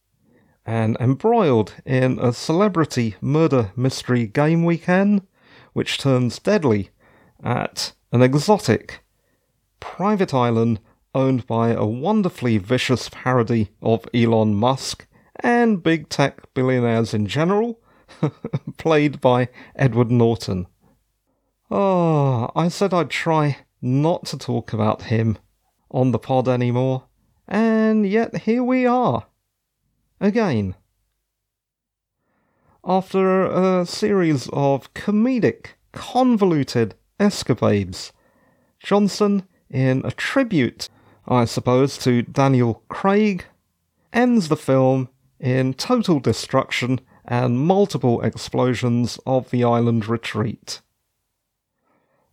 and 0.64 0.97
embroiled 0.99 1.75
in 1.85 2.18
a 2.18 2.33
celebrity 2.33 3.16
murder 3.20 3.73
mystery 3.77 4.27
game 4.27 4.64
weekend, 4.64 5.27
which 5.75 5.99
turns 5.99 6.38
deadly 6.38 6.90
at 7.42 7.92
an 8.14 8.22
exotic 8.22 9.00
private 9.81 10.33
island 10.33 10.79
owned 11.16 11.44
by 11.48 11.70
a 11.70 11.85
wonderfully 11.85 12.59
vicious 12.59 13.09
parody 13.09 13.70
of 13.83 14.07
Elon 14.14 14.55
Musk 14.55 15.09
and 15.40 15.83
big 15.83 16.09
tech 16.09 16.55
billionaires 16.55 17.12
in 17.12 17.27
general, 17.27 17.81
played 18.77 19.20
by 19.20 19.48
Edward 19.74 20.12
Norton. 20.12 20.68
Oh, 21.72 22.53
I 22.55 22.68
said 22.68 22.94
I'd 22.94 23.11
try 23.11 23.57
not 23.83 24.27
to 24.27 24.38
talk 24.38 24.72
about 24.72 25.03
him 25.03 25.37
on 25.90 26.12
the 26.12 26.20
pod 26.20 26.48
anymore, 26.48 27.07
and 27.48 28.07
yet 28.09 28.42
here 28.42 28.62
we 28.62 28.87
are. 28.87 29.27
Again. 30.20 30.77
After 32.85 33.42
a 33.46 33.85
series 33.85 34.48
of 34.53 34.94
comedic, 34.94 35.70
convoluted 35.90 36.94
escapades. 37.18 38.12
Johnson, 38.79 39.44
in 39.70 40.03
a 40.05 40.11
tribute, 40.11 40.88
I 41.27 41.44
suppose, 41.44 41.96
to 41.98 42.22
Daniel 42.22 42.83
Craig, 42.88 43.46
ends 44.12 44.48
the 44.48 44.57
film 44.57 45.09
in 45.40 45.74
total 45.74 46.20
destruction 46.20 47.00
and 47.24 47.59
multiple 47.59 48.20
explosions 48.22 49.18
of 49.27 49.50
the 49.50 49.64
island 49.64 50.07
retreat. 50.07 50.81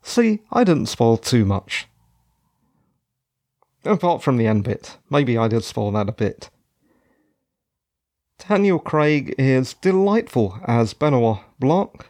See, 0.03 0.41
I 0.51 0.63
didn't 0.63 0.87
spoil 0.87 1.17
too 1.17 1.45
much. 1.45 1.87
Apart 3.83 4.21
from 4.21 4.37
the 4.37 4.47
end 4.47 4.63
bit. 4.63 4.97
Maybe 5.09 5.37
I 5.37 5.47
did 5.47 5.63
spoil 5.63 5.91
that 5.91 6.09
a 6.09 6.13
bit. 6.13 6.49
Daniel 8.47 8.79
Craig 8.79 9.35
is 9.37 9.75
delightful 9.75 10.59
as 10.65 10.93
Benoit 10.93 11.39
Blanc, 11.59 12.05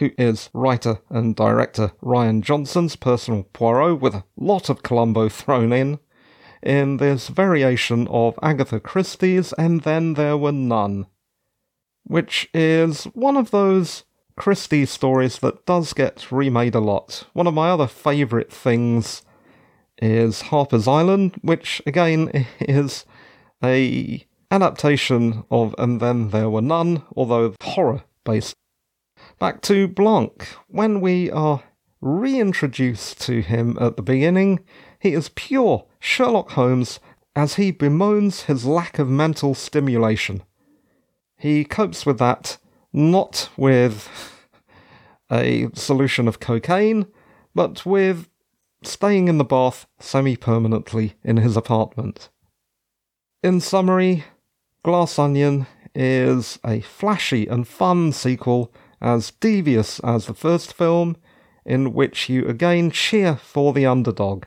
who 0.00 0.10
is 0.18 0.50
writer 0.52 0.98
and 1.10 1.36
director 1.36 1.92
Rian 2.02 2.40
Johnson's 2.40 2.96
personal 2.96 3.44
Poirot, 3.52 4.00
with 4.00 4.14
a 4.14 4.24
lot 4.36 4.68
of 4.68 4.82
Columbo 4.82 5.28
thrown 5.28 5.72
in, 5.72 6.00
in 6.62 6.96
this 6.96 7.28
variation 7.28 8.08
of 8.08 8.38
Agatha 8.42 8.80
Christie's 8.80 9.52
And 9.52 9.82
Then 9.82 10.14
There 10.14 10.38
Were 10.38 10.52
None, 10.52 11.06
which 12.04 12.48
is 12.54 13.04
one 13.04 13.36
of 13.36 13.50
those 13.50 14.04
Christie 14.36 14.86
stories 14.86 15.38
that 15.40 15.66
does 15.66 15.92
get 15.92 16.32
remade 16.32 16.74
a 16.74 16.80
lot. 16.80 17.24
One 17.34 17.46
of 17.46 17.54
my 17.54 17.68
other 17.68 17.86
favourite 17.86 18.50
things 18.50 19.22
is 20.00 20.42
Harper's 20.42 20.88
Island, 20.88 21.38
which 21.42 21.82
again 21.86 22.46
is 22.60 23.04
a 23.62 24.26
adaptation 24.50 25.44
of 25.50 25.74
And 25.76 26.00
Then 26.00 26.30
There 26.30 26.48
Were 26.48 26.62
None, 26.62 27.02
although 27.14 27.54
horror 27.62 28.04
based 28.24 28.54
Back 29.40 29.62
to 29.62 29.88
Blanc. 29.88 30.46
When 30.68 31.00
we 31.00 31.30
are 31.30 31.62
reintroduced 32.02 33.22
to 33.22 33.40
him 33.40 33.78
at 33.80 33.96
the 33.96 34.02
beginning, 34.02 34.60
he 34.98 35.14
is 35.14 35.30
pure 35.30 35.86
Sherlock 35.98 36.50
Holmes 36.50 37.00
as 37.34 37.54
he 37.54 37.70
bemoans 37.70 38.42
his 38.42 38.66
lack 38.66 38.98
of 38.98 39.08
mental 39.08 39.54
stimulation. 39.54 40.42
He 41.38 41.64
copes 41.64 42.04
with 42.04 42.18
that 42.18 42.58
not 42.92 43.48
with 43.56 44.10
a 45.32 45.70
solution 45.72 46.28
of 46.28 46.38
cocaine, 46.38 47.06
but 47.54 47.86
with 47.86 48.28
staying 48.82 49.28
in 49.28 49.38
the 49.38 49.44
bath 49.44 49.86
semi 49.98 50.36
permanently 50.36 51.14
in 51.24 51.38
his 51.38 51.56
apartment. 51.56 52.28
In 53.42 53.62
summary, 53.62 54.24
Glass 54.82 55.18
Onion 55.18 55.66
is 55.94 56.58
a 56.62 56.82
flashy 56.82 57.46
and 57.46 57.66
fun 57.66 58.12
sequel 58.12 58.70
as 59.00 59.32
devious 59.32 60.00
as 60.00 60.26
the 60.26 60.34
first 60.34 60.72
film, 60.72 61.16
in 61.64 61.92
which 61.92 62.28
you 62.28 62.46
again 62.46 62.90
cheer 62.90 63.36
for 63.36 63.72
the 63.72 63.86
underdog. 63.86 64.44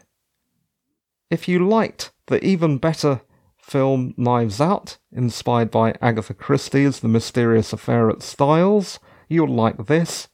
If 1.30 1.48
you 1.48 1.68
liked 1.68 2.12
the 2.28 2.44
even 2.44 2.78
better 2.78 3.22
film 3.58 4.14
Knives 4.18 4.60
Out, 4.60 4.98
inspired 5.12 5.72
by 5.72 5.96
Agatha 6.02 6.34
Christie's 6.34 7.00
The 7.00 7.08
Mysterious 7.08 7.74
Affair 7.74 8.10
at 8.10 8.22
Styles, 8.22 9.00
you'll 9.30 9.48
like 9.48 9.88
this. 9.88 10.28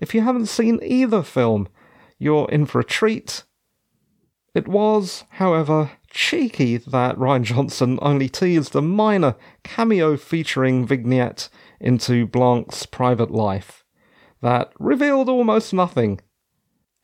If 0.00 0.14
you 0.14 0.22
haven't 0.22 0.46
seen 0.46 0.80
either 0.82 1.22
film, 1.22 1.68
you're 2.18 2.48
in 2.50 2.66
for 2.66 2.80
a 2.80 2.84
treat. 2.84 3.44
It 4.54 4.68
was, 4.68 5.24
however, 5.30 5.92
cheeky 6.10 6.76
that 6.76 7.16
Rian 7.16 7.42
Johnson 7.42 7.98
only 8.02 8.28
teased 8.28 8.74
a 8.74 8.82
minor 8.82 9.36
cameo 9.62 10.16
featuring 10.16 10.86
vignette 10.86 11.48
into 11.82 12.26
Blanc's 12.26 12.86
private 12.86 13.30
life 13.30 13.84
that 14.40 14.72
revealed 14.78 15.28
almost 15.28 15.72
nothing. 15.72 16.20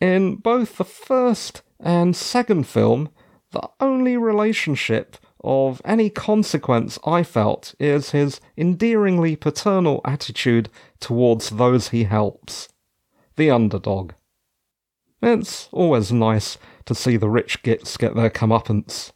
In 0.00 0.36
both 0.36 0.76
the 0.76 0.84
first 0.84 1.62
and 1.80 2.14
second 2.14 2.66
film, 2.66 3.10
the 3.52 3.68
only 3.80 4.16
relationship 4.16 5.16
of 5.42 5.80
any 5.84 6.10
consequence 6.10 6.98
I 7.06 7.22
felt 7.22 7.74
is 7.78 8.10
his 8.10 8.40
endearingly 8.56 9.36
paternal 9.36 10.00
attitude 10.04 10.68
towards 11.00 11.50
those 11.50 11.88
he 11.88 12.04
helps. 12.04 12.68
The 13.36 13.50
underdog. 13.50 14.12
It's 15.22 15.68
always 15.72 16.12
nice 16.12 16.58
to 16.86 16.94
see 16.94 17.16
the 17.16 17.30
rich 17.30 17.62
gits 17.62 17.96
get 17.96 18.14
their 18.14 18.30
comeuppance. 18.30 19.12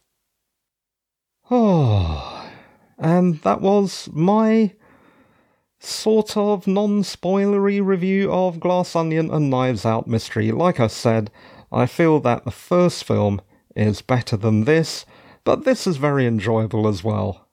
Oh, 1.51 2.49
and 2.97 3.41
that 3.41 3.61
was 3.61 4.09
my 4.13 4.73
sort 5.85 6.37
of 6.37 6.67
non 6.67 7.03
spoilery 7.03 7.85
review 7.85 8.31
of 8.31 8.59
Glass 8.59 8.95
Onion 8.95 9.29
and 9.31 9.49
Knives 9.49 9.85
Out 9.85 10.07
Mystery. 10.07 10.51
Like 10.51 10.79
I 10.79 10.87
said, 10.87 11.31
I 11.71 11.85
feel 11.85 12.19
that 12.21 12.45
the 12.45 12.51
first 12.51 13.03
film 13.03 13.41
is 13.75 14.01
better 14.01 14.37
than 14.37 14.65
this, 14.65 15.05
but 15.43 15.65
this 15.65 15.87
is 15.87 15.97
very 15.97 16.25
enjoyable 16.25 16.87
as 16.87 17.03
well. 17.03 17.47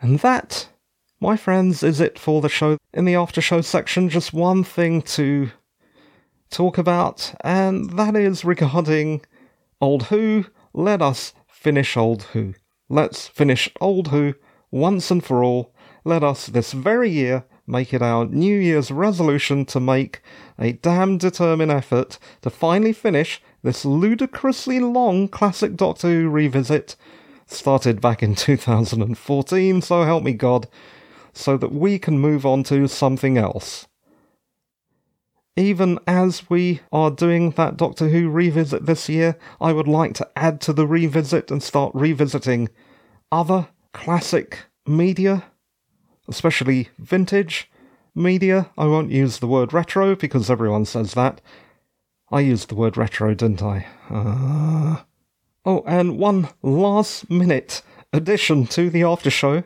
And 0.00 0.18
that, 0.20 0.68
my 1.20 1.36
friends, 1.36 1.82
is 1.82 2.00
it 2.00 2.18
for 2.18 2.40
the 2.40 2.48
show. 2.48 2.78
In 2.92 3.04
the 3.04 3.14
after 3.14 3.40
show 3.40 3.60
section, 3.60 4.08
just 4.08 4.32
one 4.32 4.64
thing 4.64 5.02
to 5.02 5.50
talk 6.50 6.78
about, 6.78 7.34
and 7.42 7.90
that 7.98 8.16
is 8.16 8.44
regarding 8.44 9.24
Old 9.80 10.04
Who. 10.04 10.46
Let 10.72 11.00
us 11.00 11.32
finish 11.48 11.96
Old 11.96 12.24
Who. 12.24 12.54
Let's 12.88 13.28
finish 13.28 13.68
Old 13.80 14.08
Who 14.08 14.34
once 14.70 15.10
and 15.10 15.24
for 15.24 15.42
all. 15.42 15.73
Let 16.06 16.22
us 16.22 16.48
this 16.48 16.72
very 16.72 17.08
year 17.08 17.44
make 17.66 17.94
it 17.94 18.02
our 18.02 18.26
New 18.26 18.58
Year's 18.58 18.90
resolution 18.90 19.64
to 19.66 19.80
make 19.80 20.20
a 20.58 20.72
damn 20.72 21.16
determined 21.16 21.72
effort 21.72 22.18
to 22.42 22.50
finally 22.50 22.92
finish 22.92 23.40
this 23.62 23.86
ludicrously 23.86 24.80
long 24.80 25.28
classic 25.28 25.76
Doctor 25.76 26.08
Who 26.08 26.28
revisit, 26.28 26.96
started 27.46 28.02
back 28.02 28.22
in 28.22 28.34
2014, 28.36 29.80
so 29.80 30.02
help 30.02 30.22
me 30.22 30.34
God, 30.34 30.68
so 31.32 31.56
that 31.56 31.72
we 31.72 31.98
can 31.98 32.18
move 32.18 32.44
on 32.44 32.64
to 32.64 32.86
something 32.86 33.38
else. 33.38 33.86
Even 35.56 35.98
as 36.06 36.50
we 36.50 36.80
are 36.92 37.10
doing 37.10 37.52
that 37.52 37.78
Doctor 37.78 38.08
Who 38.08 38.28
revisit 38.28 38.84
this 38.84 39.08
year, 39.08 39.38
I 39.58 39.72
would 39.72 39.88
like 39.88 40.12
to 40.14 40.28
add 40.36 40.60
to 40.62 40.74
the 40.74 40.86
revisit 40.86 41.50
and 41.50 41.62
start 41.62 41.92
revisiting 41.94 42.68
other 43.32 43.68
classic 43.92 44.66
media, 44.86 45.44
especially 46.28 46.88
vintage 46.98 47.70
media. 48.14 48.70
I 48.78 48.86
won't 48.86 49.10
use 49.10 49.38
the 49.38 49.46
word 49.46 49.72
retro 49.72 50.14
because 50.16 50.50
everyone 50.50 50.84
says 50.84 51.14
that, 51.14 51.40
I 52.30 52.40
used 52.40 52.68
the 52.68 52.74
word 52.74 52.96
retro, 52.96 53.34
didn't 53.34 53.62
I? 53.62 53.86
Uh... 54.10 55.02
Oh, 55.66 55.82
and 55.86 56.18
one 56.18 56.48
last 56.62 57.30
minute 57.30 57.80
addition 58.12 58.66
to 58.68 58.90
the 58.90 59.02
after 59.02 59.30
show. 59.30 59.64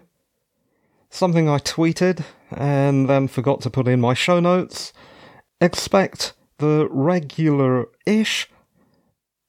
Something 1.11 1.49
I 1.49 1.59
tweeted 1.59 2.25
and 2.51 3.09
then 3.09 3.27
forgot 3.27 3.61
to 3.63 3.71
put 3.71 3.89
in 3.89 4.01
my 4.01 4.15
show 4.15 4.39
notes. 4.39 4.93
Expect 5.61 6.35
the 6.59 6.89
regular 6.91 7.89
ish 8.07 8.49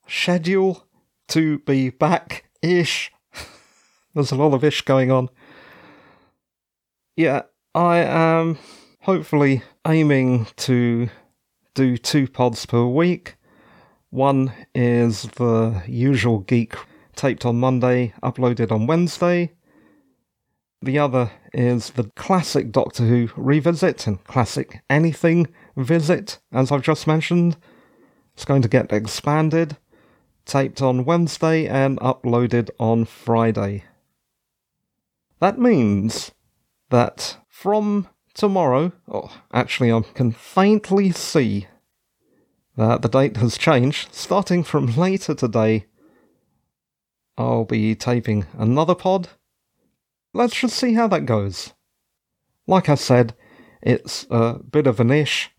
schedule 0.08 0.86
to 1.28 1.60
be 1.60 1.90
back 1.90 2.46
ish. 2.62 3.12
There's 4.16 4.32
a 4.32 4.36
lot 4.36 4.54
of 4.54 4.64
ish 4.64 4.82
going 4.82 5.12
on. 5.12 5.30
Yeah, 7.20 7.42
I 7.76 7.98
am 7.98 8.58
hopefully 9.02 9.62
aiming 9.86 10.48
to 10.56 11.10
do 11.74 11.98
two 11.98 12.30
pods 12.30 12.66
per 12.66 12.86
week. 12.86 13.36
One 14.10 14.54
is 14.74 15.24
the 15.24 15.84
usual 15.86 16.40
geek 16.40 16.78
taped 17.18 17.46
on 17.46 17.60
Monday, 17.60 18.14
uploaded 18.24 18.72
on 18.72 18.88
Wednesday. 18.88 19.52
The 20.82 20.98
other 20.98 21.30
is 21.54 21.90
the 21.90 22.06
classic 22.16 22.72
Doctor 22.72 23.04
Who 23.04 23.28
revisit 23.36 24.08
and 24.08 24.24
classic 24.24 24.82
anything 24.90 25.48
visit, 25.76 26.40
as 26.54 26.72
I've 26.72 26.84
just 26.84 27.06
mentioned. 27.06 27.58
It's 28.34 28.46
going 28.46 28.62
to 28.62 28.70
get 28.70 28.94
expanded, 28.94 29.76
taped 30.46 30.82
on 30.82 31.04
Wednesday, 31.04 31.68
and 31.68 32.00
uploaded 32.00 32.70
on 32.80 33.04
Friday. 33.04 33.84
That 35.42 35.60
means 35.60 36.32
that 36.90 37.38
from 37.48 38.08
tomorrow, 38.34 38.92
oh, 39.08 39.32
actually, 39.54 39.92
I 39.92 40.02
can 40.14 40.32
faintly 40.32 41.12
see 41.12 41.68
that 42.78 43.02
the 43.02 43.10
date 43.10 43.38
has 43.38 43.58
changed. 43.58 44.14
Starting 44.14 44.64
from 44.64 44.96
later 44.96 45.36
today, 45.36 45.86
I'll 47.38 47.66
be 47.66 47.96
taping 47.96 48.46
another 48.58 48.96
pod. 48.96 49.30
Let's 50.34 50.56
just 50.60 50.78
see 50.78 50.94
how 50.94 51.08
that 51.08 51.26
goes. 51.26 51.74
Like 52.68 52.88
I 52.90 52.96
said, 52.96 53.34
it's 53.82 54.28
a 54.30 54.60
bit 54.60 54.88
of 54.88 55.00
an 55.00 55.12
ish. 55.12 55.50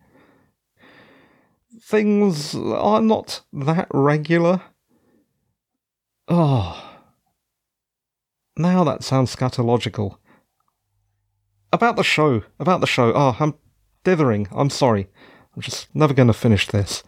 Things 1.82 2.54
are 2.54 3.00
not 3.00 3.42
that 3.52 3.88
regular. 3.92 4.62
Oh. 6.28 6.86
Now 8.56 8.84
that 8.84 9.02
sounds 9.02 9.34
scatological. 9.34 10.18
About 11.72 11.96
the 11.96 12.04
show. 12.04 12.42
About 12.58 12.80
the 12.80 12.86
show. 12.86 13.12
Oh, 13.14 13.36
I'm 13.38 13.54
dithering. 14.04 14.48
I'm 14.52 14.70
sorry. 14.70 15.08
I'm 15.54 15.62
just 15.62 15.94
never 15.94 16.14
going 16.14 16.28
to 16.28 16.34
finish 16.34 16.66
this. 16.66 17.02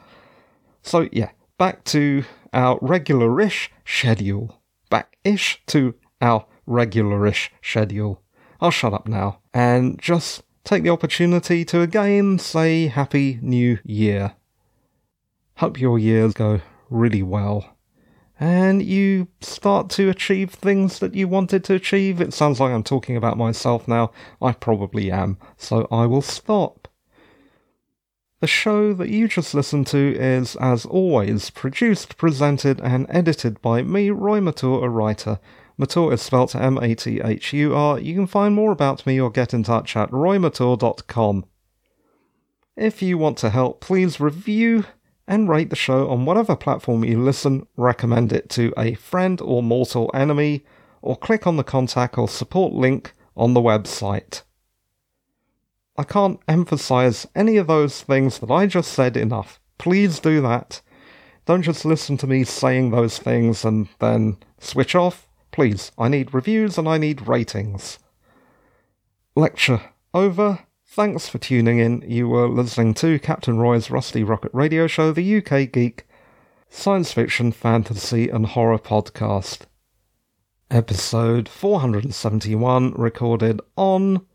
So, 0.83 1.09
yeah, 1.13 1.31
back 1.59 1.85
to 1.85 2.25
our 2.53 2.79
regular 2.81 3.41
ish 3.41 3.71
schedule. 3.85 4.61
Back 4.91 5.17
ish 5.25 5.63
to 5.69 5.95
our 6.21 6.47
regular 6.67 7.27
ish 7.27 7.51
schedule. 7.63 8.23
I'll 8.61 8.71
shut 8.71 8.95
up 8.95 9.09
now 9.09 9.41
and 9.53 10.01
just 10.01 10.43
take 10.65 10.85
the 10.85 10.91
opportunity 10.91 11.65
to 11.65 11.81
again 11.81 12.39
say 12.39 12.87
Happy 12.87 13.39
New 13.43 13.79
Year. 13.85 14.35
Hope 15.57 15.81
your 15.81 15.99
years 15.99 16.35
go 16.35 16.61
really 16.89 17.23
well 17.23 17.77
and 18.43 18.83
you 18.83 19.29
start 19.41 19.89
to 19.89 20.09
achieve 20.09 20.51
things 20.51 20.99
that 20.99 21.15
you 21.15 21.29
wanted 21.29 21.63
to 21.63 21.75
achieve. 21.75 22.21
It 22.21 22.35
sounds 22.35 22.59
like 22.59 22.73
I'm 22.73 22.83
talking 22.83 23.17
about 23.17 23.39
myself 23.39 23.87
now. 23.87 24.11
I 24.43 24.51
probably 24.51 25.13
am, 25.13 25.39
so 25.57 25.87
I 25.93 26.07
will 26.07 26.23
stop. 26.23 26.89
The 28.41 28.49
show 28.49 28.95
that 28.95 29.11
you 29.11 29.29
just 29.29 29.55
listened 29.55 29.87
to 29.89 30.17
is, 30.19 30.57
as 30.57 30.85
always, 30.87 31.51
produced, 31.51 32.17
presented, 32.17 32.81
and 32.81 33.07
edited 33.09 33.63
by 33.63 33.83
me, 33.83 34.11
Roy 34.11 34.41
Mathur, 34.41 34.83
a 34.83 34.89
writer. 34.89 35.39
Mathur 35.79 36.13
is 36.13 36.21
spelt 36.21 36.57
M 36.57 36.79
A 36.79 36.97
T 36.97 37.21
H 37.23 37.53
U 37.53 37.77
R. 37.77 38.01
You 38.01 38.17
can 38.17 38.27
find 38.27 38.57
more 38.57 38.73
about 38.73 39.07
me 39.07 39.21
or 39.21 39.31
get 39.31 39.55
in 39.55 39.63
touch 39.63 39.97
at 39.97 40.11
roymathur.com. 40.11 41.45
If 42.77 43.03
you 43.03 43.19
want 43.19 43.39
to 43.39 43.51
help, 43.51 43.81
please 43.81 44.19
review, 44.19 44.85
and 45.33 45.49
rate 45.49 45.71
the 45.71 45.77
show 45.77 46.11
on 46.11 46.27
whatever 46.27 46.55
platform 46.55 47.03
you 47.03 47.19
listen, 47.19 47.67
recommend 47.79 48.35
it 48.35 48.51
to 48.51 48.71
a 48.77 48.93
friend 48.93 49.41
or 49.41 49.63
mortal 49.63 50.11
enemy, 50.13 50.63
or 51.01 51.17
click 51.17 51.47
on 51.47 51.57
the 51.57 51.65
contact 51.65 52.19
or 52.19 52.29
support 52.29 52.75
link 52.75 53.15
on 53.35 53.55
the 53.55 53.61
website. 53.63 54.43
I 55.97 56.05
can't 56.05 56.39
emphasize 56.47 57.27
any 57.35 57.57
of 57.57 57.67
those 57.67 58.03
things 58.03 58.41
that 58.41 58.51
I 58.51 58.67
just 58.67 58.93
said 58.93 59.17
enough. 59.17 59.59
Please 59.79 60.21
do 60.21 60.43
that. 60.43 60.83
Don't 61.47 61.63
just 61.63 61.87
listen 61.87 62.19
to 62.19 62.27
me 62.27 62.45
saying 62.45 62.91
those 62.91 63.19
things 63.19 63.65
and 63.65 63.89
then 64.01 64.37
switch 64.59 64.95
off. 64.95 65.27
Please, 65.51 65.93
I 65.97 66.09
need 66.09 66.35
reviews 66.35 66.77
and 66.77 66.87
I 66.87 66.99
need 66.99 67.27
ratings. 67.27 67.99
Lecture 69.35 69.81
over. 70.13 70.67
Thanks 70.95 71.27
for 71.27 71.39
tuning 71.39 71.79
in. 71.79 72.05
You 72.07 72.29
were 72.29 72.47
listening 72.47 72.93
to 72.97 73.19
Captain 73.19 73.59
Roy's 73.59 73.91
Rusty 73.91 74.23
Rocket 74.23 74.51
Radio 74.53 74.87
Show, 74.87 75.11
the 75.11 75.39
UK 75.39 75.73
Geek 75.73 76.07
science 76.69 77.15
fiction, 77.15 77.51
fantasy, 77.51 78.29
and 78.29 78.45
horror 78.45 78.79
podcast. 78.79 79.61
Episode 80.71 81.49
471, 81.49 82.93
recorded 82.93 83.63
on 83.75 84.27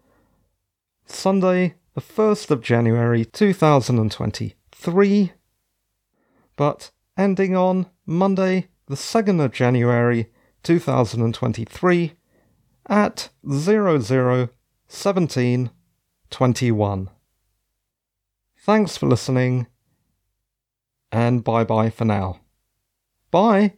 Sunday, 1.06 1.76
the 1.94 2.02
1st 2.02 2.50
of 2.50 2.64
January 2.64 3.24
2023, 3.24 5.34
but 6.56 6.90
ending 7.16 7.56
on 7.56 7.86
Monday, 8.08 8.70
the 8.88 8.96
2nd 8.96 9.46
of 9.46 9.52
January 9.52 10.32
2023 10.64 12.14
at 12.90 13.30
0017 13.48 15.70
21. 16.30 17.10
Thanks 18.60 18.98
for 18.98 19.08
listening, 19.08 19.68
and 21.12 21.44
bye 21.44 21.64
bye 21.64 21.90
for 21.90 22.06
now. 22.06 22.42
Bye. 23.32 23.74